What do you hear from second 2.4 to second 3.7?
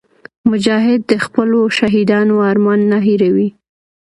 ارمان نه هېروي.